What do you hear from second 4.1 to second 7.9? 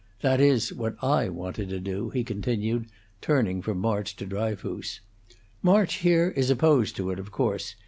to Dryfoos. "March, here, is opposed to it, of course.